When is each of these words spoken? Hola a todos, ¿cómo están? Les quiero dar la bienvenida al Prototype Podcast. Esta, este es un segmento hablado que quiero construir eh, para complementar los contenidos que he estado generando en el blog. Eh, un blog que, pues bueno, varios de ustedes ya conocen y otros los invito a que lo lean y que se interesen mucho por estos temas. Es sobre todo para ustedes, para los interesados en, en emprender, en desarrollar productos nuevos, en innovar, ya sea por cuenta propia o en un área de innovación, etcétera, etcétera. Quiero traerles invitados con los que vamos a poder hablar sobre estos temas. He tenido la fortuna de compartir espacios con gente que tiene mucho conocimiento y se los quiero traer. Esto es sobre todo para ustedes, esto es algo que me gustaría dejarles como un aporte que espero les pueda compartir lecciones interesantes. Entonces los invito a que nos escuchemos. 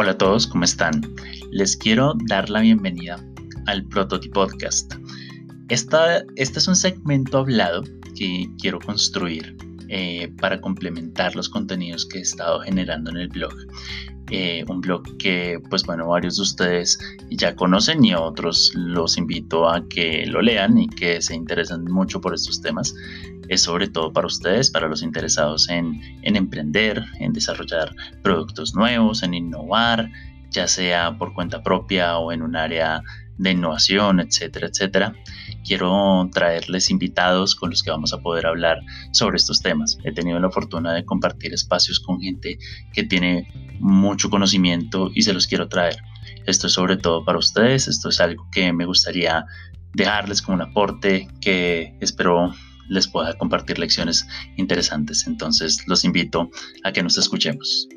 Hola 0.00 0.12
a 0.12 0.16
todos, 0.16 0.46
¿cómo 0.46 0.62
están? 0.62 1.00
Les 1.50 1.76
quiero 1.76 2.14
dar 2.28 2.48
la 2.50 2.60
bienvenida 2.60 3.20
al 3.66 3.84
Prototype 3.84 4.32
Podcast. 4.32 4.94
Esta, 5.68 6.22
este 6.36 6.60
es 6.60 6.68
un 6.68 6.76
segmento 6.76 7.38
hablado 7.38 7.82
que 8.16 8.48
quiero 8.60 8.78
construir 8.78 9.56
eh, 9.88 10.32
para 10.40 10.60
complementar 10.60 11.34
los 11.34 11.48
contenidos 11.48 12.06
que 12.06 12.18
he 12.18 12.20
estado 12.20 12.60
generando 12.60 13.10
en 13.10 13.16
el 13.16 13.28
blog. 13.28 13.52
Eh, 14.30 14.64
un 14.68 14.80
blog 14.80 15.16
que, 15.16 15.58
pues 15.70 15.84
bueno, 15.84 16.08
varios 16.08 16.36
de 16.36 16.42
ustedes 16.42 16.98
ya 17.30 17.56
conocen 17.56 18.04
y 18.04 18.14
otros 18.14 18.72
los 18.74 19.16
invito 19.16 19.68
a 19.68 19.88
que 19.88 20.26
lo 20.26 20.42
lean 20.42 20.76
y 20.78 20.88
que 20.88 21.22
se 21.22 21.34
interesen 21.34 21.84
mucho 21.84 22.20
por 22.20 22.34
estos 22.34 22.60
temas. 22.60 22.94
Es 23.48 23.62
sobre 23.62 23.88
todo 23.88 24.12
para 24.12 24.26
ustedes, 24.26 24.70
para 24.70 24.88
los 24.88 25.02
interesados 25.02 25.70
en, 25.70 26.00
en 26.22 26.36
emprender, 26.36 27.02
en 27.20 27.32
desarrollar 27.32 27.94
productos 28.22 28.74
nuevos, 28.74 29.22
en 29.22 29.32
innovar, 29.32 30.10
ya 30.50 30.68
sea 30.68 31.16
por 31.16 31.32
cuenta 31.32 31.62
propia 31.62 32.18
o 32.18 32.30
en 32.30 32.42
un 32.42 32.56
área 32.56 33.02
de 33.38 33.52
innovación, 33.52 34.20
etcétera, 34.20 34.66
etcétera. 34.66 35.14
Quiero 35.64 36.28
traerles 36.32 36.90
invitados 36.90 37.54
con 37.54 37.70
los 37.70 37.82
que 37.82 37.90
vamos 37.90 38.12
a 38.12 38.20
poder 38.20 38.46
hablar 38.46 38.80
sobre 39.12 39.36
estos 39.36 39.62
temas. 39.62 39.98
He 40.04 40.12
tenido 40.12 40.38
la 40.40 40.50
fortuna 40.50 40.92
de 40.92 41.04
compartir 41.04 41.54
espacios 41.54 42.00
con 42.00 42.20
gente 42.20 42.58
que 42.92 43.04
tiene 43.04 43.48
mucho 43.80 44.30
conocimiento 44.30 45.10
y 45.14 45.22
se 45.22 45.32
los 45.32 45.46
quiero 45.46 45.68
traer. 45.68 45.96
Esto 46.46 46.66
es 46.66 46.72
sobre 46.72 46.96
todo 46.96 47.24
para 47.24 47.38
ustedes, 47.38 47.88
esto 47.88 48.08
es 48.08 48.20
algo 48.20 48.46
que 48.52 48.72
me 48.72 48.86
gustaría 48.86 49.44
dejarles 49.94 50.42
como 50.42 50.56
un 50.56 50.62
aporte 50.62 51.28
que 51.40 51.94
espero 52.00 52.54
les 52.88 53.06
pueda 53.06 53.36
compartir 53.36 53.78
lecciones 53.78 54.26
interesantes. 54.56 55.26
Entonces 55.26 55.86
los 55.86 56.04
invito 56.04 56.50
a 56.84 56.92
que 56.92 57.02
nos 57.02 57.18
escuchemos. 57.18 57.88